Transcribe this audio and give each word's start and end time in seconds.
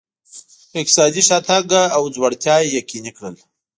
اقتصادي 0.81 1.21
شاتګ 1.27 1.71
او 1.95 2.03
ځوړتیا 2.15 2.55
یې 2.61 2.69
یقیني 2.79 3.11
کړل. 3.17 3.35